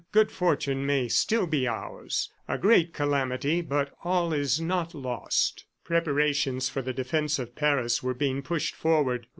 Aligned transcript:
Good 0.11 0.31
fortune 0.31 0.83
may 0.83 1.07
still 1.09 1.45
be 1.45 1.67
ours. 1.67 2.31
A 2.47 2.57
great 2.57 2.91
calamity, 2.91 3.61
but 3.61 3.91
all 4.03 4.33
is 4.33 4.59
not 4.59 4.95
lost." 4.95 5.65
Preparations 5.83 6.67
for 6.69 6.81
the 6.81 6.91
defense 6.91 7.37
of 7.37 7.53
Paris 7.53 8.01
were 8.01 8.15
being 8.15 8.41
pushed 8.41 8.73
forward... 8.73 9.27